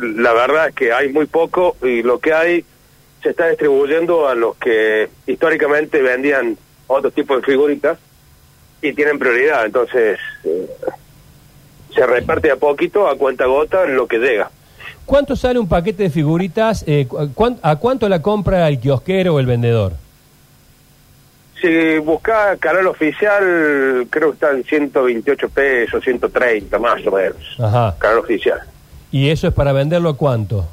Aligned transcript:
la 0.00 0.32
verdad 0.32 0.68
es 0.68 0.74
que 0.74 0.92
hay 0.92 1.12
muy 1.12 1.26
poco 1.26 1.76
y 1.82 2.02
lo 2.02 2.18
que 2.18 2.32
hay 2.32 2.64
se 3.22 3.30
está 3.30 3.48
distribuyendo 3.48 4.28
a 4.28 4.34
los 4.34 4.56
que 4.56 5.08
históricamente 5.26 6.00
vendían 6.02 6.56
otro 6.86 7.10
tipo 7.10 7.36
de 7.36 7.42
figuritas 7.42 7.98
y 8.82 8.92
tienen 8.94 9.18
prioridad. 9.18 9.66
Entonces, 9.66 10.18
eh, 10.44 10.66
se 11.94 12.06
reparte 12.06 12.50
a 12.50 12.56
poquito, 12.56 13.06
a 13.08 13.16
cuenta 13.18 13.44
gota, 13.46 13.84
lo 13.84 14.06
que 14.06 14.18
llega. 14.18 14.50
¿Cuánto 15.04 15.36
sale 15.36 15.58
un 15.58 15.68
paquete 15.68 16.04
de 16.04 16.10
figuritas? 16.10 16.84
eh, 16.86 17.06
cu- 17.08 17.58
¿A 17.62 17.76
cuánto 17.76 18.08
la 18.08 18.22
compra 18.22 18.68
el 18.68 18.78
kiosquero 18.80 19.34
o 19.34 19.40
el 19.40 19.46
vendedor? 19.46 19.92
Si 21.60 21.98
busca 21.98 22.56
canal 22.56 22.86
oficial, 22.86 24.06
creo 24.08 24.30
que 24.30 24.34
está 24.34 24.50
en 24.52 24.64
128 24.64 25.48
pesos, 25.50 26.02
130 26.02 26.78
más 26.78 27.06
o 27.06 27.10
menos. 27.10 27.36
Ajá. 27.58 27.94
Canal 27.98 28.18
oficial. 28.20 28.60
¿Y 29.12 29.28
eso 29.30 29.48
es 29.48 29.54
para 29.54 29.72
venderlo 29.72 30.10
a 30.10 30.16
cuánto? 30.16 30.66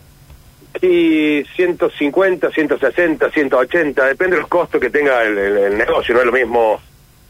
Y 0.82 1.44
150, 1.56 2.52
160, 2.52 3.32
180, 3.32 4.06
depende 4.06 4.36
de 4.36 4.42
los 4.42 4.50
costos 4.50 4.80
que 4.80 4.90
tenga 4.90 5.24
el, 5.24 5.38
el- 5.38 5.58
el 5.58 5.78
negocio. 5.78 6.14
No 6.14 6.20
es 6.22 6.26
lo 6.28 6.32
mismo 6.32 6.80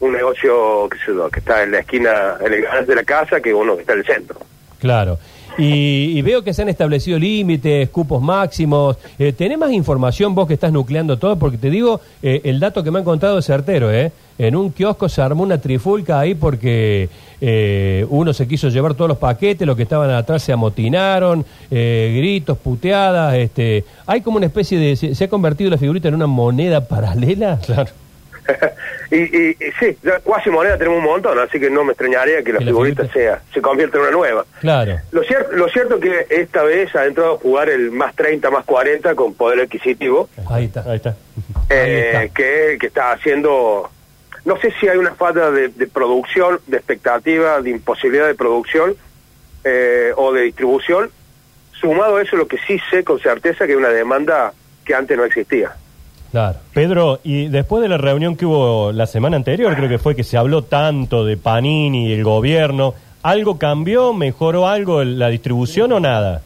un 0.00 0.12
negocio 0.12 0.88
yo, 1.06 1.28
que 1.30 1.38
está 1.40 1.62
en 1.62 1.72
la 1.72 1.78
esquina, 1.80 2.36
en 2.44 2.86
de 2.86 2.94
la 2.94 3.04
casa, 3.04 3.40
que 3.40 3.52
uno 3.54 3.74
que 3.74 3.80
está 3.82 3.94
en 3.94 3.98
el 4.00 4.04
centro. 4.06 4.38
Claro. 4.78 5.18
Y, 5.56 6.16
y 6.16 6.22
veo 6.22 6.44
que 6.44 6.54
se 6.54 6.62
han 6.62 6.68
establecido 6.68 7.18
límites, 7.18 7.88
cupos 7.88 8.22
máximos. 8.22 8.96
Eh, 9.18 9.32
¿Tenés 9.32 9.58
más 9.58 9.72
información 9.72 10.34
vos 10.34 10.46
que 10.46 10.54
estás 10.54 10.70
nucleando 10.70 11.18
todo? 11.18 11.36
Porque 11.36 11.56
te 11.58 11.68
digo, 11.70 12.00
eh, 12.22 12.42
el 12.44 12.60
dato 12.60 12.84
que 12.84 12.90
me 12.92 12.98
han 13.00 13.04
contado 13.04 13.38
es 13.38 13.46
certero, 13.46 13.90
¿eh? 13.90 14.12
En 14.38 14.54
un 14.54 14.70
kiosco 14.70 15.08
se 15.08 15.20
armó 15.20 15.42
una 15.42 15.60
trifulca 15.60 16.20
ahí 16.20 16.36
porque 16.36 17.08
eh, 17.40 18.04
uno 18.08 18.32
se 18.32 18.46
quiso 18.48 18.68
llevar 18.68 18.94
todos 18.94 19.08
los 19.08 19.18
paquetes, 19.18 19.66
los 19.66 19.76
que 19.76 19.84
estaban 19.84 20.10
atrás 20.10 20.42
se 20.42 20.52
amotinaron, 20.52 21.44
eh, 21.70 22.14
gritos, 22.18 22.58
puteadas. 22.58 23.34
Este, 23.34 23.84
hay 24.06 24.20
como 24.22 24.36
una 24.38 24.46
especie 24.46 24.78
de... 24.78 24.96
¿Se, 24.96 25.14
se 25.14 25.24
ha 25.24 25.28
convertido 25.28 25.70
la 25.70 25.78
figurita 25.78 26.08
en 26.08 26.14
una 26.14 26.26
moneda 26.26 26.86
paralela? 26.86 27.58
Claro. 27.66 27.90
y, 29.10 29.16
y- 29.16 29.50
y 29.50 29.70
sí, 29.78 29.98
ya 30.02 30.20
cuasi 30.20 30.48
moneda 30.48 30.78
tenemos 30.78 31.00
un 31.00 31.04
montón, 31.04 31.38
así 31.38 31.60
que 31.60 31.68
no 31.68 31.84
me 31.84 31.92
extrañaría 31.92 32.42
que 32.42 32.50
la 32.54 32.60
Que 32.60 32.64
la 32.64 32.70
figurita 32.70 33.02
figurita- 33.04 33.12
sea 33.12 33.42
se 33.52 33.60
convierta 33.60 33.98
en 33.98 34.02
una 34.04 34.10
nueva. 34.12 34.46
Claro. 34.60 34.96
Lo 35.12 35.22
cierto, 35.22 35.52
lo 35.52 35.68
cierto 35.68 35.96
es 35.96 36.00
que 36.00 36.34
esta 36.40 36.62
vez 36.62 36.94
ha 36.96 37.04
entrado 37.04 37.34
a 37.34 37.38
jugar 37.38 37.68
el 37.68 37.90
más 37.90 38.14
30, 38.16 38.50
más 38.50 38.64
40 38.64 39.14
con 39.16 39.34
poder 39.34 39.60
adquisitivo, 39.60 40.30
Ahí 40.48 40.64
está. 40.64 40.82
Ahí 40.88 40.96
está. 40.96 41.14
eh, 41.68 42.12
Ahí 42.16 42.26
está. 42.26 42.34
que, 42.34 42.78
que 42.80 42.86
está 42.86 43.12
haciendo... 43.12 43.90
No 44.48 44.56
sé 44.56 44.72
si 44.80 44.88
hay 44.88 44.96
una 44.96 45.14
falta 45.14 45.50
de, 45.50 45.68
producción, 45.92 46.58
de 46.66 46.78
expectativa, 46.78 47.60
de 47.60 47.68
imposibilidad 47.68 48.26
de 48.26 48.34
producción 48.34 48.96
eh, 49.62 50.10
o 50.16 50.32
de 50.32 50.44
distribución. 50.44 51.10
Sumado 51.78 52.16
a 52.16 52.22
eso, 52.22 52.34
lo 52.34 52.48
que 52.48 52.56
sí 52.66 52.80
sé 52.90 53.04
con 53.04 53.20
certeza 53.20 53.66
que 53.66 53.72
hay 53.72 53.78
una 53.78 53.90
demanda 53.90 54.54
que 54.86 54.94
antes 54.94 55.18
no 55.18 55.26
existía. 55.26 55.72
Claro. 56.30 56.56
Pedro, 56.72 57.20
y 57.24 57.48
después 57.48 57.82
de 57.82 57.90
la 57.90 57.98
reunión 57.98 58.36
que 58.36 58.46
hubo 58.46 58.90
la 58.90 59.06
semana 59.06 59.36
anterior, 59.36 59.76
creo 59.76 59.90
que 59.90 59.98
fue 59.98 60.16
que 60.16 60.24
se 60.24 60.38
habló 60.38 60.62
tanto 60.62 61.26
de 61.26 61.36
Panini 61.36 62.08
y 62.08 62.14
el 62.14 62.24
gobierno, 62.24 62.94
¿algo 63.22 63.58
cambió? 63.58 64.14
¿Mejoró 64.14 64.66
algo 64.66 65.04
la 65.04 65.28
distribución 65.28 65.92
o 65.92 66.00
nada? 66.00 66.40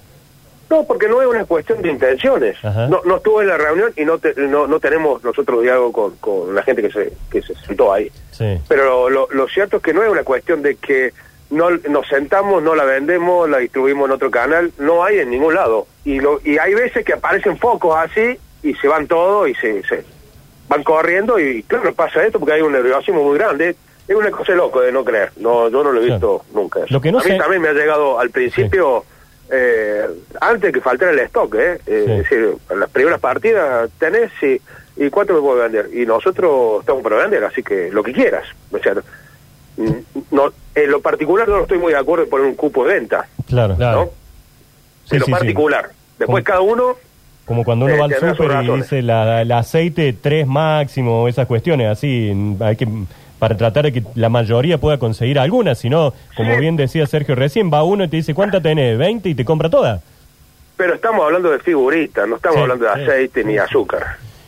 No, 0.72 0.84
porque 0.84 1.06
no 1.08 1.20
es 1.20 1.28
una 1.28 1.44
cuestión 1.44 1.82
de 1.82 1.90
intenciones. 1.90 2.56
Ajá. 2.64 2.86
No, 2.88 3.02
no 3.04 3.16
estuve 3.16 3.42
en 3.42 3.48
la 3.48 3.58
reunión 3.58 3.92
y 3.96 4.04
no, 4.06 4.18
te- 4.18 4.34
no, 4.36 4.66
no 4.66 4.80
tenemos 4.80 5.22
nosotros 5.22 5.62
diálogo 5.62 5.92
con, 5.92 6.16
con 6.16 6.54
la 6.54 6.62
gente 6.62 6.80
que 6.80 6.90
se, 6.90 7.12
que 7.30 7.42
se 7.42 7.54
sentó 7.66 7.92
ahí. 7.92 8.10
Sí. 8.30 8.58
Pero 8.68 9.10
lo, 9.10 9.28
lo 9.30 9.48
cierto 9.48 9.76
es 9.76 9.82
que 9.82 9.92
no 9.92 10.02
es 10.02 10.08
una 10.10 10.24
cuestión 10.24 10.62
de 10.62 10.76
que 10.76 11.12
no 11.50 11.68
nos 11.70 12.08
sentamos, 12.08 12.62
no 12.62 12.74
la 12.74 12.84
vendemos, 12.84 13.50
la 13.50 13.58
distribuimos 13.58 14.06
en 14.08 14.12
otro 14.12 14.30
canal, 14.30 14.72
no 14.78 15.04
hay 15.04 15.18
en 15.18 15.28
ningún 15.28 15.54
lado. 15.54 15.86
Y, 16.06 16.20
lo, 16.20 16.40
y 16.42 16.56
hay 16.56 16.72
veces 16.72 17.04
que 17.04 17.12
aparecen 17.12 17.58
focos 17.58 17.94
así 17.96 18.38
y 18.62 18.74
se 18.76 18.88
van 18.88 19.06
todos 19.06 19.48
y 19.50 19.54
se, 19.56 19.82
se 19.82 20.04
van 20.68 20.82
corriendo 20.82 21.38
y 21.38 21.62
claro, 21.64 21.92
pasa 21.94 22.24
esto 22.24 22.38
porque 22.38 22.54
hay 22.54 22.62
un 22.62 22.72
nerviosismo 22.72 23.22
muy 23.22 23.36
grande. 23.36 23.76
Es 24.08 24.16
una 24.16 24.30
cosa 24.30 24.52
loco 24.52 24.80
de 24.80 24.90
no 24.90 25.04
creer. 25.04 25.30
No, 25.36 25.68
yo 25.68 25.84
no 25.84 25.92
lo 25.92 26.00
he 26.00 26.06
visto 26.06 26.42
nunca. 26.54 26.78
eso. 26.80 26.88
Lo 26.90 27.00
que 27.00 27.12
no 27.12 27.18
A 27.20 27.22
mí 27.24 27.30
sé- 27.30 27.36
también 27.36 27.60
me 27.60 27.68
ha 27.68 27.72
llegado 27.72 28.18
al 28.18 28.30
principio, 28.30 29.04
eh, 29.52 30.06
antes 30.40 30.62
de 30.62 30.72
que 30.72 30.80
faltara 30.80 31.12
el 31.12 31.18
stock, 31.20 31.54
¿eh? 31.56 31.78
Eh, 31.86 32.04
Sí. 32.06 32.12
Es 32.12 32.18
decir, 32.30 32.54
en 32.70 32.80
las 32.80 32.90
primeras 32.90 33.20
partidas 33.20 33.90
tenés 33.98 34.30
y, 34.42 34.60
y 34.96 35.10
cuánto 35.10 35.34
me 35.34 35.40
puedo 35.40 35.58
vender. 35.62 35.90
Y 35.92 36.06
nosotros 36.06 36.80
estamos 36.80 37.02
para 37.02 37.16
vender, 37.16 37.44
así 37.44 37.62
que 37.62 37.90
lo 37.92 38.02
que 38.02 38.12
quieras. 38.12 38.44
O 38.72 38.78
sea, 38.78 38.94
mm, 39.76 39.90
no, 40.30 40.52
en 40.74 40.90
lo 40.90 41.00
particular 41.02 41.46
no 41.48 41.60
estoy 41.62 41.78
muy 41.78 41.92
de 41.92 41.98
acuerdo 41.98 42.24
en 42.24 42.30
poner 42.30 42.46
un 42.46 42.54
cupo 42.54 42.84
de 42.86 42.94
venta, 42.94 43.26
Claro. 43.46 43.76
Claro. 43.76 43.98
¿no? 44.04 44.10
Sí, 45.04 45.16
en 45.16 45.18
lo 45.20 45.26
sí, 45.26 45.32
sí. 45.32 45.38
particular. 45.38 45.90
Después 46.18 46.44
Como- 46.44 46.44
cada 46.44 46.60
uno 46.60 46.96
Como 47.44 47.64
cuando 47.64 47.86
uno 47.86 47.94
Eh, 47.94 47.98
va 47.98 48.04
al 48.04 48.14
súper 48.14 48.64
y 48.64 48.70
dice 48.76 49.02
la- 49.02 49.42
el 49.42 49.50
aceite 49.52 50.12
3 50.18 50.46
máximo, 50.46 51.26
esas 51.28 51.46
cuestiones 51.48 51.88
así, 51.88 52.32
hay 52.60 52.76
que 52.76 52.86
para 53.42 53.56
tratar 53.56 53.82
de 53.86 53.92
que 53.92 54.04
la 54.14 54.28
mayoría 54.28 54.78
pueda 54.78 54.98
conseguir 54.98 55.36
alguna, 55.36 55.74
si 55.74 55.90
no, 55.90 56.14
como 56.36 56.54
Sí. 56.54 56.60
bien 56.60 56.76
decía 56.76 57.08
Sergio 57.08 57.34
recién, 57.34 57.72
va 57.72 57.82
uno 57.82 58.04
y 58.04 58.08
te 58.08 58.18
dice, 58.18 58.34
¿cuánta 58.34 58.60
tenés? 58.60 58.96
¿20? 58.96 59.30
y 59.30 59.34
te 59.34 59.44
compra 59.44 59.68
toda. 59.68 60.00
Pero 60.76 60.94
estamos 60.94 61.24
hablando 61.24 61.50
de 61.50 61.58
figuritas, 61.58 62.28
no 62.28 62.36
estamos 62.36 62.54
Sí, 62.58 62.62
hablando 62.62 62.84
de 62.84 62.94
sí. 62.94 63.00
aceite 63.10 63.42
ni 63.42 63.58
azúcar. 63.58 64.02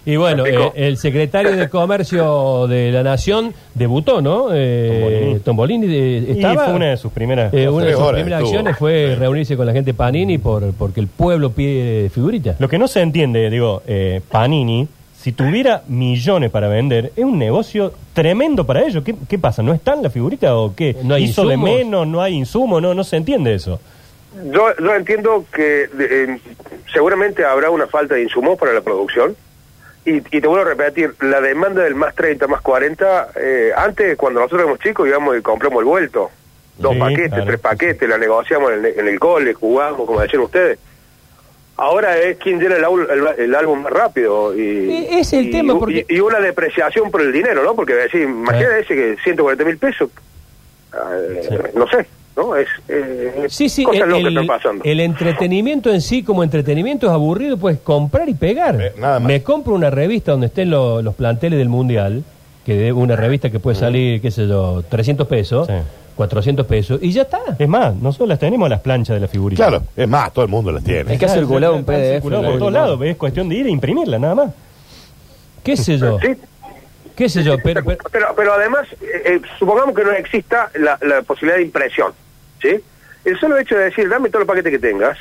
Y 0.06 0.14
bueno, 0.14 0.46
eh, 0.46 0.70
el 0.76 0.96
secretario 0.96 1.56
de 1.56 1.68
Comercio 1.68 2.68
de 2.68 2.92
la 2.92 3.02
Nación 3.02 3.52
debutó, 3.74 4.22
¿no? 4.22 4.50
Eh, 4.52 5.40
Tombolini 5.44 5.86
eh, 5.92 6.24
Y 6.28 6.30
estaba. 6.36 6.66
fue 6.66 6.74
una 6.74 6.90
de 6.90 6.96
sus 6.96 7.10
primeras... 7.10 7.52
eh, 7.52 7.68
una 7.68 7.86
de 7.86 7.94
sus 7.94 8.12
primeras 8.12 8.42
estuvo. 8.42 8.58
acciones 8.58 8.78
fue 8.78 9.16
reunirse 9.18 9.56
con 9.56 9.66
la 9.66 9.72
gente 9.72 9.92
Panini 9.92 10.38
por 10.38 10.72
porque 10.74 11.00
el 11.00 11.08
pueblo 11.08 11.50
pide 11.50 12.10
figuritas. 12.10 12.60
Lo 12.60 12.68
que 12.68 12.78
no 12.78 12.86
se 12.86 13.00
entiende, 13.00 13.50
digo, 13.50 13.82
eh, 13.88 14.20
Panini, 14.30 14.86
si 15.24 15.32
tuviera 15.32 15.82
millones 15.88 16.50
para 16.50 16.68
vender, 16.68 17.10
es 17.16 17.24
un 17.24 17.38
negocio 17.38 17.94
tremendo 18.12 18.66
para 18.66 18.82
ellos. 18.82 19.02
¿Qué, 19.02 19.14
qué 19.26 19.38
pasa? 19.38 19.62
¿No 19.62 19.72
está 19.72 19.94
en 19.94 20.02
la 20.02 20.10
figurita 20.10 20.54
o 20.54 20.74
qué? 20.76 20.96
No 21.02 21.14
hay 21.14 21.24
¿Hizo 21.24 21.46
de 21.48 21.54
insumos. 21.54 21.78
menos? 21.78 22.06
¿No 22.06 22.20
hay 22.20 22.34
insumo? 22.34 22.78
No, 22.78 22.92
no 22.92 23.04
se 23.04 23.16
entiende 23.16 23.54
eso. 23.54 23.80
Yo, 24.52 24.66
yo 24.78 24.94
entiendo 24.94 25.46
que 25.50 25.88
de- 25.88 26.24
eh, 26.24 26.38
seguramente 26.92 27.42
habrá 27.42 27.70
una 27.70 27.86
falta 27.86 28.16
de 28.16 28.22
insumos 28.24 28.58
para 28.58 28.74
la 28.74 28.82
producción. 28.82 29.34
Y, 30.04 30.16
y 30.16 30.20
te 30.42 30.46
vuelvo 30.46 30.66
a 30.66 30.74
repetir, 30.74 31.14
la 31.22 31.40
demanda 31.40 31.82
del 31.82 31.94
más 31.94 32.14
30, 32.14 32.46
más 32.46 32.60
40, 32.60 33.28
eh, 33.36 33.70
antes 33.74 34.18
cuando 34.18 34.40
nosotros 34.40 34.60
éramos 34.60 34.78
chicos 34.80 35.08
íbamos 35.08 35.38
y 35.38 35.40
compramos 35.40 35.78
el 35.78 35.86
vuelto. 35.86 36.30
Dos 36.76 36.92
Sí, 36.92 36.98
paquetes, 36.98 37.28
claro. 37.30 37.44
tres 37.46 37.60
paquetes, 37.60 38.06
la 38.10 38.18
negociamos 38.18 38.72
en 38.72 38.84
el, 38.84 38.98
en 38.98 39.08
el 39.08 39.18
cole, 39.18 39.54
jugamos, 39.54 40.06
como 40.06 40.20
decían 40.20 40.42
ustedes. 40.42 40.78
Ahora 41.76 42.16
es 42.18 42.36
quien 42.38 42.60
llena 42.60 42.76
el, 42.76 42.84
aul- 42.84 43.08
el- 43.10 43.40
el 43.46 43.54
álbum 43.54 43.82
más 43.82 43.92
rápido. 43.92 44.56
Y, 44.56 44.60
E- 44.90 45.18
es 45.18 45.32
el 45.32 45.46
y- 45.48 45.50
tema, 45.50 45.78
porque- 45.78 46.06
Y, 46.08 46.16
y 46.16 46.20
una 46.20 46.38
depreciación 46.40 47.10
por 47.10 47.20
el 47.20 47.32
dinero, 47.32 47.64
¿no? 47.64 47.74
Porque 47.74 47.94
decir, 47.94 48.22
imagínate 48.22 48.80
ese 48.80 48.94
que 48.94 49.16
140 49.24 49.64
mil 49.64 49.76
pesos, 49.78 50.08
eh, 50.92 51.70
no 51.74 51.86
sé, 51.88 52.06
¿no? 52.36 52.54
Es 52.56 52.68
eh, 52.88 53.46
Sí, 53.48 53.68
sí, 53.68 53.82
cosas 53.84 54.02
el, 54.08 54.26
están 54.28 54.46
pasando. 54.46 54.84
el 54.84 55.00
entretenimiento 55.00 55.92
en 55.92 56.00
sí 56.00 56.22
como 56.22 56.44
entretenimiento 56.44 57.06
es 57.06 57.12
aburrido, 57.12 57.56
pues 57.56 57.78
comprar 57.78 58.28
y 58.28 58.34
pegar. 58.34 58.80
Eh, 58.80 58.92
nada 58.98 59.18
más. 59.18 59.26
Me 59.28 59.42
compro 59.42 59.74
una 59.74 59.90
revista 59.90 60.32
donde 60.32 60.46
estén 60.46 60.70
lo- 60.70 61.02
los 61.02 61.14
planteles 61.14 61.58
del 61.58 61.68
Mundial, 61.68 62.22
que 62.64 62.86
es 62.88 62.92
una 62.94 63.16
revista 63.16 63.50
que 63.50 63.58
puede 63.58 63.76
salir, 63.76 64.20
qué 64.20 64.30
sé 64.30 64.46
yo, 64.46 64.82
300 64.88 65.26
pesos, 65.26 65.66
Sí. 65.66 65.72
400 66.14 66.66
pesos, 66.66 66.98
y 67.02 67.10
ya 67.12 67.22
está. 67.22 67.40
Es 67.58 67.68
más, 67.68 67.94
nosotros 67.96 68.28
las 68.28 68.38
tenemos 68.38 68.68
las 68.68 68.80
planchas 68.80 69.14
de 69.14 69.20
la 69.20 69.28
figurita. 69.28 69.66
Claro, 69.68 69.84
es 69.96 70.08
más, 70.08 70.32
todo 70.32 70.44
el 70.44 70.50
mundo 70.50 70.70
las 70.72 70.82
tiene. 70.84 71.12
Es 71.12 71.18
que 71.18 71.26
ha 71.26 71.28
circulado 71.28 71.74
un 71.76 71.84
PDF. 71.84 72.22
por 72.22 72.32
todos 72.58 72.72
lados, 72.72 73.00
es 73.02 73.16
cuestión 73.16 73.48
de 73.48 73.56
ir 73.56 73.66
a 73.66 73.70
imprimirla, 73.70 74.18
nada 74.18 74.34
más. 74.34 74.50
¿Qué 75.62 75.76
sé 75.76 75.98
yo? 75.98 76.18
Sí, 76.20 76.28
¿Qué 77.16 77.28
sé 77.28 77.42
yo? 77.42 77.56
Pero, 77.62 77.84
pero- 77.84 77.98
pero, 78.10 78.26
pero 78.36 78.52
además, 78.54 78.86
eh, 79.00 79.22
eh, 79.24 79.40
supongamos 79.58 79.94
que 79.94 80.02
no 80.04 80.10
exista 80.12 80.70
la, 80.74 80.98
la 81.02 81.22
posibilidad 81.22 81.56
de 81.58 81.62
impresión, 81.64 82.12
¿sí? 82.60 82.80
El 83.24 83.38
solo 83.38 83.56
hecho 83.58 83.76
de 83.76 83.84
decir, 83.84 84.08
dame 84.08 84.28
todos 84.28 84.40
los 84.40 84.48
paquetes 84.48 84.72
que 84.72 84.78
tengas, 84.78 85.16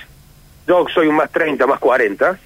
yo 0.67 0.85
soy 0.93 1.07
un 1.07 1.15
más 1.15 1.29
30, 1.29 1.65
más 1.67 1.79
40, 1.79 2.37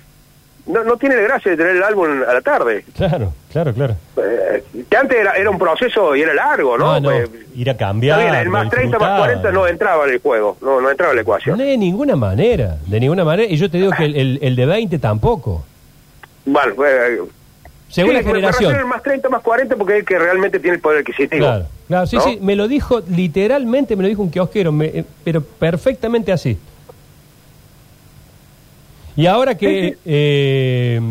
no, 0.67 0.83
no 0.83 0.97
tiene 0.97 1.15
gracia 1.15 1.51
de 1.51 1.57
tener 1.57 1.77
el 1.77 1.83
álbum 1.83 2.07
a 2.27 2.33
la 2.33 2.41
tarde. 2.41 2.83
Claro, 2.95 3.33
claro, 3.57 3.74
claro. 3.74 3.95
Eh, 4.18 4.63
que 4.89 4.98
antes 4.98 5.18
era, 5.18 5.33
era 5.33 5.50
un 5.50 5.57
proceso 5.57 6.15
y 6.15 6.21
era 6.21 6.33
largo, 6.33 6.77
¿no? 6.77 7.00
No, 7.00 7.00
no. 7.00 7.09
Pues, 7.09 7.30
Ir 7.56 7.69
a 7.69 7.75
cambiar. 7.77 8.19
bien, 8.21 8.36
el 8.36 8.50
más 8.50 8.69
30, 8.69 9.00
más 9.00 9.19
40 9.19 9.51
no 9.51 9.65
entraba 9.68 10.06
en 10.06 10.13
el 10.13 10.19
juego, 10.19 10.57
no, 10.62 10.80
no 10.80 10.92
entraba 10.92 11.12
en 11.12 11.15
la 11.18 11.21
ecuación. 11.24 11.57
no 11.57 11.63
de 11.63 11.77
ninguna 11.77 12.15
manera, 12.15 12.77
de 12.86 13.00
ninguna 13.00 13.24
manera. 13.25 13.51
Y 13.51 13.57
yo 13.57 13.69
te 13.71 13.77
digo 13.77 13.92
que 13.98 14.06
el, 14.06 14.15
el- 14.15 14.39
el 14.42 14.56
de 14.56 14.65
20 14.65 15.00
tampoco. 15.00 15.65
Bueno, 16.45 16.74
eh, 16.86 17.19
Según 17.89 18.12
sí, 18.12 18.18
la 18.18 18.24
generación. 18.24 18.75
al 18.75 18.86
más 18.86 19.01
30, 19.01 19.27
más 19.30 19.42
40 19.42 19.75
porque 19.75 19.94
es 19.94 20.00
el 20.00 20.06
que 20.06 20.19
realmente 20.19 20.60
tiene 20.60 20.75
el 20.75 20.81
poder 20.81 21.00
adquisitivo. 21.00 21.45
Claro, 21.45 21.65
claro, 21.88 22.06
sí, 22.07 22.15
¿no? 22.18 22.21
sí, 22.21 22.38
me 22.42 22.56
lo 22.56 22.68
dijo, 22.68 23.01
literalmente 23.10 23.95
me 23.95 24.03
lo 24.03 24.10
dijo 24.10 24.21
un 24.21 24.30
kiosquero, 24.30 24.71
me- 24.71 24.86
eh, 24.88 25.03
pero 25.24 25.42
perfectamente 25.42 26.31
así. 26.31 26.57
Y 29.17 29.25
ahora 29.25 29.55
que 29.57 29.97
eh, 30.05 31.01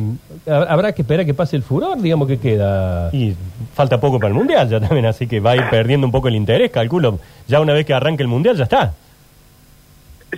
ha- 0.48 0.62
habrá 0.72 0.92
que 0.92 1.02
esperar 1.02 1.22
a 1.22 1.24
que 1.26 1.34
pase 1.34 1.56
el 1.56 1.62
furor, 1.62 2.00
digamos 2.00 2.28
que 2.28 2.38
queda. 2.38 3.10
Y 3.12 3.34
falta 3.74 4.00
poco 4.00 4.18
para 4.18 4.28
el 4.28 4.34
mundial 4.34 4.68
ya 4.70 4.80
también, 4.80 5.04
así 5.06 5.26
que 5.26 5.40
va 5.40 5.50
a 5.50 5.56
ir 5.56 5.64
perdiendo 5.68 6.06
un 6.06 6.12
poco 6.12 6.28
el 6.28 6.36
interés, 6.36 6.70
calculo. 6.70 7.18
Ya 7.48 7.60
una 7.60 7.72
vez 7.74 7.84
que 7.84 7.92
arranque 7.92 8.22
el 8.22 8.28
mundial 8.28 8.56
ya 8.56 8.64
está. 8.64 8.94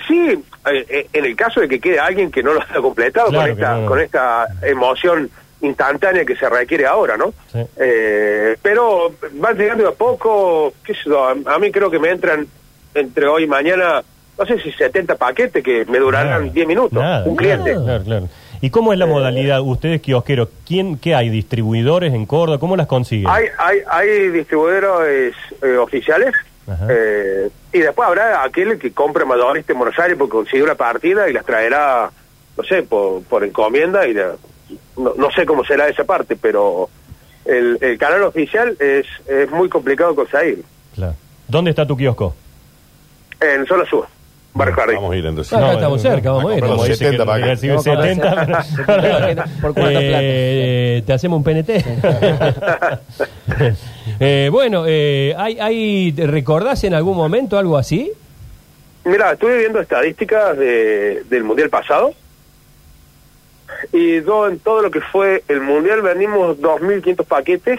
Sí, 0.06 0.30
eh, 0.70 0.86
eh, 0.88 1.08
en 1.12 1.24
el 1.24 1.34
caso 1.36 1.60
de 1.60 1.68
que 1.68 1.80
quede 1.80 1.98
alguien 1.98 2.30
que 2.30 2.42
no 2.42 2.52
lo 2.52 2.62
haya 2.62 2.80
completado 2.80 3.28
Claro 3.30 3.52
con, 3.54 3.58
esta, 3.58 3.74
no, 3.74 3.80
no. 3.82 3.86
con 3.86 4.00
esta 4.00 4.46
emoción 4.62 5.30
instantánea 5.60 6.24
que 6.24 6.36
se 6.36 6.48
requiere 6.48 6.86
ahora, 6.86 7.16
¿no? 7.16 7.32
Sí. 7.52 7.58
Eh, 7.76 8.56
pero 8.62 9.12
van 9.32 9.56
llegando 9.58 9.88
a 9.88 9.92
poco, 9.92 10.72
qué 10.84 10.94
sé 10.94 11.00
yo, 11.06 11.24
a, 11.26 11.32
a 11.54 11.58
mí 11.58 11.70
creo 11.72 11.90
que 11.90 11.98
me 11.98 12.10
entran 12.10 12.46
entre 12.94 13.26
hoy 13.26 13.44
y 13.44 13.46
mañana, 13.46 14.02
no 14.38 14.46
sé 14.46 14.58
si 14.60 14.70
70 14.72 15.16
paquetes 15.16 15.62
que 15.64 15.84
me 15.86 15.98
durarán 15.98 16.42
Nada, 16.42 16.52
10 16.52 16.66
minutos, 16.66 16.92
nada. 17.02 17.24
un 17.26 17.36
cliente. 17.36 17.74
Claro, 17.74 18.04
claro. 18.04 18.28
¿Y 18.60 18.70
cómo 18.70 18.92
es 18.92 18.98
la 18.98 19.06
modalidad? 19.06 19.60
Ustedes 19.60 20.00
kiosqueros, 20.00 20.48
¿quién, 20.66 20.98
¿qué 20.98 21.14
hay? 21.14 21.28
¿Distribuidores 21.30 22.12
en 22.12 22.26
Córdoba? 22.26 22.58
¿Cómo 22.58 22.76
las 22.76 22.86
consiguen? 22.86 23.28
Hay, 23.28 23.44
hay, 23.58 23.78
hay 23.88 24.28
distribuidores 24.30 25.34
eh, 25.62 25.76
oficiales 25.76 26.34
eh, 26.90 27.48
y 27.72 27.78
después 27.78 28.06
habrá 28.08 28.42
aquel 28.42 28.78
que 28.78 28.92
compre 28.92 29.24
mayorista 29.24 29.72
en 29.72 29.78
Buenos 29.78 29.98
Aires 29.98 30.16
porque 30.18 30.32
consigue 30.32 30.62
una 30.62 30.74
partida 30.74 31.28
y 31.28 31.32
las 31.32 31.44
traerá, 31.44 32.10
no 32.56 32.64
sé, 32.64 32.82
por, 32.82 33.22
por 33.24 33.44
encomienda 33.44 34.06
y 34.06 34.14
la- 34.14 34.34
no, 34.96 35.14
no 35.16 35.30
sé 35.30 35.46
cómo 35.46 35.64
será 35.64 35.88
esa 35.88 36.04
parte, 36.04 36.36
pero 36.36 36.90
el, 37.44 37.78
el 37.80 37.96
canal 37.96 38.22
oficial 38.24 38.76
es, 38.80 39.06
es 39.26 39.50
muy 39.50 39.68
complicado 39.68 40.14
conseguir. 40.14 40.62
Claro. 40.94 41.14
¿Dónde 41.46 41.70
está 41.70 41.86
tu 41.86 41.96
kiosco? 41.96 42.34
En 43.40 43.64
Zona 43.66 43.84
Sur, 43.86 44.06
Vamos 44.94 45.12
a 45.12 45.16
ir 45.16 45.26
entonces. 45.26 45.52
Ah, 45.52 45.58
acá 45.58 45.72
estamos 45.74 46.02
cerca, 46.02 46.30
vamos 46.32 46.52
a 46.52 46.56
ir. 46.56 46.60
Como 46.64 46.84
dice 46.84 46.96
70 46.96 47.16
que 47.22 47.26
para 47.26 47.38
acá. 47.38 47.46
recibe 47.46 47.74
Vamos 47.74 47.86
a 47.86 48.02
70. 48.02 49.44
¿Por 49.60 49.74
cuánta 49.74 50.00
Eh, 50.02 51.02
¿Te 51.06 51.12
hacemos 51.12 51.36
un 51.38 51.44
PNT? 51.44 51.70
Eh, 54.20 54.48
bueno, 54.50 54.84
eh, 54.86 55.34
¿hay, 55.38 55.58
hay, 55.60 56.12
¿te 56.12 56.26
¿recordás 56.26 56.82
en 56.84 56.94
algún 56.94 57.16
momento 57.16 57.56
algo 57.58 57.76
así? 57.78 58.10
Mira, 59.04 59.32
estuve 59.32 59.58
viendo 59.58 59.80
estadísticas 59.80 60.56
de- 60.58 61.22
del 61.28 61.44
Mundial 61.44 61.68
pasado 61.70 62.12
y 63.92 64.22
yo 64.24 64.48
en 64.48 64.58
todo 64.58 64.82
lo 64.82 64.90
que 64.90 65.00
fue 65.00 65.44
el 65.48 65.60
Mundial 65.60 66.02
vendimos 66.02 66.58
2.500 66.60 67.24
paquetes, 67.26 67.78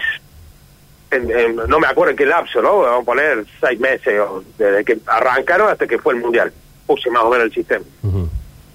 en- 1.12 1.30
en- 1.32 1.56
no 1.68 1.80
me 1.80 1.88
acuerdo 1.88 2.12
en 2.12 2.18
qué 2.18 2.26
lapso, 2.26 2.62
¿no? 2.62 2.80
Vamos 2.80 3.02
a 3.02 3.06
poner 3.06 3.44
seis 3.60 3.80
meses, 3.80 4.20
o 4.22 4.44
desde 4.58 4.86
que 4.86 4.98
arrancaron 5.08 5.70
hasta 5.70 5.88
que 5.88 5.98
fue 5.98 6.14
el 6.14 6.22
Mundial. 6.22 6.54
Puse 6.90 7.12
más 7.12 7.22
o 7.24 7.30
menos 7.30 7.46
el 7.46 7.54
sistema. 7.54 7.86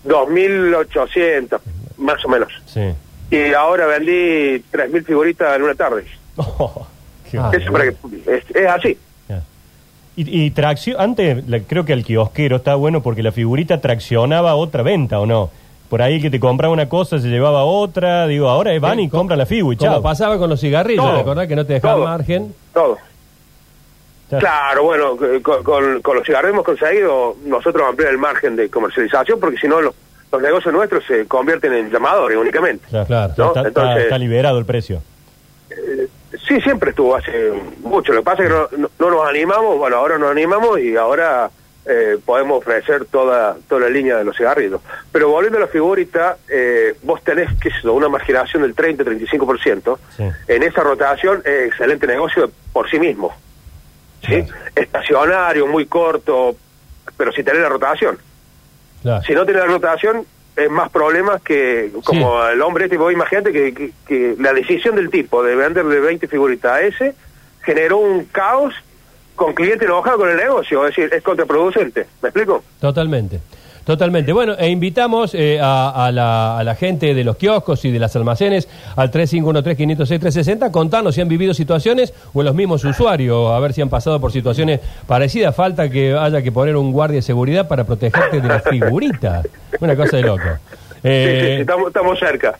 2.800, 0.06 1.58
más 1.98 2.24
o 2.24 2.28
menos. 2.28 2.48
Sí. 2.66 2.80
Y 3.30 3.52
ahora 3.54 3.86
vendí 3.86 4.62
3.000 4.72 5.04
figuritas 5.04 5.56
en 5.56 5.62
una 5.62 5.74
tarde. 5.74 6.04
Oh, 6.36 6.86
qué 7.30 7.38
Ah, 7.38 7.50
Eso 7.52 7.72
para 7.72 7.84
que- 7.84 7.96
es, 8.26 8.44
es 8.54 8.66
así. 8.68 8.96
Y, 10.16 10.44
y 10.46 10.50
tracción, 10.52 10.94
antes 11.00 11.48
la- 11.48 11.58
creo 11.58 11.84
que 11.84 11.92
al 11.92 12.04
kiosquero 12.04 12.56
está 12.56 12.76
bueno 12.76 13.02
porque 13.02 13.24
la 13.24 13.32
figurita 13.32 13.80
traccionaba 13.80 14.54
otra 14.54 14.84
venta, 14.84 15.18
¿o 15.18 15.26
no? 15.26 15.50
Por 15.88 16.02
ahí 16.02 16.14
el 16.16 16.22
que 16.22 16.30
te 16.30 16.38
compraba 16.38 16.72
una 16.72 16.88
cosa 16.88 17.18
se 17.18 17.26
llevaba 17.26 17.64
otra, 17.64 18.28
digo, 18.28 18.48
ahora 18.48 18.78
van 18.78 19.00
y 19.00 19.08
compran 19.08 19.38
la 19.40 19.46
figu 19.46 19.72
y 19.72 19.76
Como 19.76 19.90
chao. 19.90 20.02
pasaba 20.02 20.38
con 20.38 20.48
los 20.50 20.60
cigarrillos, 20.60 21.04
Todo. 21.04 21.14
¿te 21.16 21.20
acordás 21.22 21.48
que 21.48 21.56
no 21.56 21.66
te 21.66 21.72
dejaban 21.74 22.04
margen? 22.04 22.54
Todo. 22.72 22.96
Claro, 24.28 24.82
bueno, 24.84 25.16
con, 25.42 25.62
con, 25.62 26.02
con 26.02 26.16
los 26.16 26.26
cigarros 26.26 26.50
hemos 26.50 26.64
conseguido 26.64 27.36
nosotros 27.44 27.86
ampliar 27.88 28.10
el 28.10 28.18
margen 28.18 28.56
de 28.56 28.68
comercialización 28.68 29.38
porque 29.38 29.58
si 29.58 29.68
no 29.68 29.80
los, 29.80 29.94
los 30.32 30.42
negocios 30.42 30.72
nuestros 30.74 31.04
se 31.04 31.26
convierten 31.26 31.72
en 31.72 31.90
llamadores 31.90 32.36
únicamente. 32.36 32.84
Claro, 32.88 33.06
Claro. 33.06 33.34
ya 33.36 33.44
¿no? 33.44 33.48
está, 33.50 33.68
Entonces- 33.68 34.02
está 34.04 34.18
liberado 34.18 34.58
el 34.58 34.64
precio. 34.64 35.02
Sí, 36.48 36.60
siempre 36.60 36.90
estuvo 36.90 37.14
hace 37.16 37.52
mucho. 37.80 38.12
Lo 38.12 38.20
que 38.20 38.24
pasa 38.24 38.42
es 38.42 38.48
que 38.48 38.54
no, 38.54 38.68
no- 38.76 38.90
no 38.98 39.10
nos 39.10 39.28
animamos, 39.28 39.78
bueno, 39.78 39.96
ahora 39.96 40.18
nos 40.18 40.30
animamos 40.30 40.78
y 40.80 40.96
ahora 40.96 41.50
eh, 41.86 42.18
podemos 42.24 42.58
ofrecer 42.58 43.04
toda 43.06 43.56
toda 43.68 43.82
la 43.82 43.88
línea 43.88 44.16
de 44.16 44.24
los 44.24 44.36
cigarrillos. 44.36 44.80
Pero 45.12 45.28
volviendo 45.30 45.58
a 45.58 45.62
la 45.62 45.66
figurita, 45.68 46.36
eh, 46.48 46.94
vos 47.02 47.22
tenés 47.22 47.48
qué 47.60 47.70
sé 47.70 47.88
una 47.88 48.08
marginación 48.08 48.62
del 48.62 48.74
30-35%. 48.74 49.98
Sí. 50.16 50.24
En 50.48 50.62
esa 50.62 50.82
rotación 50.82 51.42
es 51.44 51.68
excelente 51.68 52.06
negocio 52.06 52.50
por 52.72 52.90
sí 52.90 52.98
mismo. 52.98 53.34
¿Sí? 54.26 54.44
Estacionario, 54.74 55.66
muy 55.66 55.86
corto, 55.86 56.56
pero 57.16 57.32
si 57.32 57.42
tenés 57.42 57.62
la 57.62 57.68
rotación. 57.68 58.18
Claro. 59.02 59.22
Si 59.24 59.32
no 59.34 59.44
tenés 59.44 59.62
la 59.62 59.68
rotación, 59.68 60.24
es 60.56 60.70
más 60.70 60.88
problemas 60.90 61.42
que 61.42 61.90
como 62.04 62.44
el 62.46 62.62
hombre 62.62 62.84
este, 62.84 62.96
vos 62.96 63.12
imagínate 63.12 63.52
que, 63.52 63.74
que- 63.74 63.92
que 64.06 64.34
la 64.38 64.52
decisión 64.52 64.94
del 64.96 65.10
tipo 65.10 65.42
de 65.42 65.56
vender 65.56 65.84
de 65.84 66.00
20 66.00 66.28
figuritas 66.28 66.72
a 66.72 66.80
ese 66.80 67.14
generó 67.62 67.98
un 67.98 68.24
caos 68.26 68.72
con 69.34 69.52
cliente 69.52 69.84
enojado 69.84 70.18
con 70.18 70.30
el 70.30 70.36
negocio, 70.36 70.86
es 70.86 70.94
decir, 70.94 71.12
es 71.12 71.22
contraproducente, 71.24 72.06
¿me 72.22 72.28
explico? 72.28 72.62
Totalmente. 72.80 73.40
Totalmente. 73.84 74.32
Bueno, 74.32 74.54
e 74.58 74.68
invitamos 74.70 75.34
eh, 75.34 75.60
a, 75.60 76.06
a 76.06 76.10
la, 76.10 76.58
a 76.58 76.64
la 76.64 76.74
gente 76.74 77.12
de 77.14 77.22
los 77.22 77.36
kioscos 77.36 77.84
y 77.84 77.90
de 77.90 77.98
las 77.98 78.16
almacenes 78.16 78.66
al 78.96 79.10
3513-506-360 79.10 80.70
contarnos 80.70 81.14
si 81.14 81.20
han 81.20 81.28
vivido 81.28 81.52
situaciones 81.54 82.14
o 82.32 82.42
los 82.42 82.54
mismos 82.54 82.84
usuarios, 82.84 83.50
a 83.52 83.58
ver 83.60 83.72
si 83.72 83.82
han 83.82 83.88
pasado 83.90 84.20
por 84.20 84.32
situaciones 84.32 84.80
parecidas. 85.06 85.54
Falta 85.54 85.88
que 85.90 86.14
haya 86.14 86.40
que 86.42 86.50
poner 86.52 86.76
un 86.76 86.92
guardia 86.92 87.16
de 87.16 87.22
seguridad 87.22 87.68
para 87.68 87.84
protegerte 87.84 88.40
de 88.40 88.48
las 88.48 88.62
figuritas. 88.64 89.46
Una 89.80 89.94
cosa 89.96 90.16
de 90.16 90.22
loco. 90.22 90.42
Sí, 90.44 91.10
sí, 91.10 91.10
Eh, 91.10 91.52
sí, 91.56 91.60
estamos, 91.60 91.88
estamos 91.88 92.18
cerca. 92.18 92.54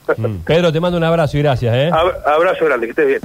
Pedro, 0.44 0.70
te 0.70 0.78
mando 0.78 0.98
un 0.98 1.04
abrazo 1.04 1.38
y 1.38 1.42
gracias. 1.42 1.74
¿eh? 1.74 1.90
Ab- 1.90 2.12
Abrazo 2.26 2.66
grande, 2.66 2.86
que 2.86 2.90
estés 2.90 3.06
bien. 3.06 3.20